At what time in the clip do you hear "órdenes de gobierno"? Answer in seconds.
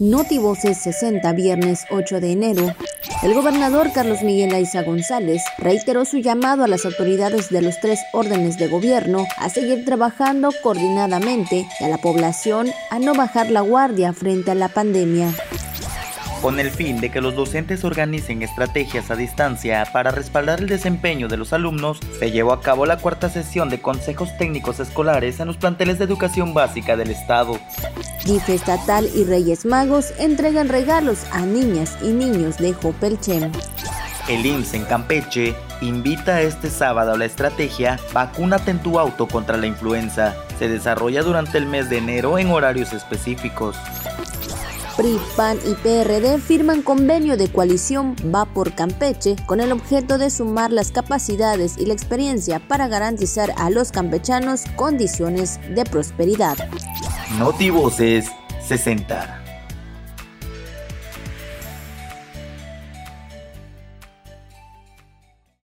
8.12-9.24